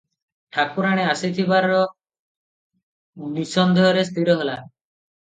[0.55, 1.77] ଠାକୁରାଣୀ ଆସିଥିବାର
[3.39, 4.61] ନିଃସନ୍ଦେହରେ ସ୍ଥିର ହେଲା।